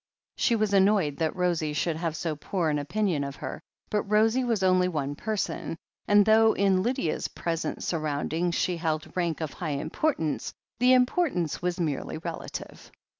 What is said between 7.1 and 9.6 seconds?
present surroundings she held rank of